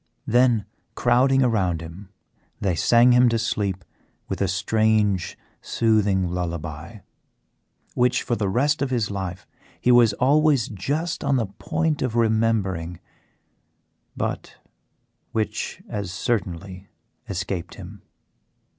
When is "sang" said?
2.73-3.11